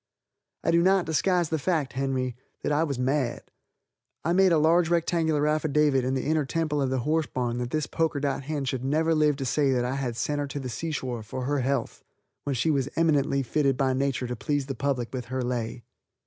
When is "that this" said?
7.59-7.85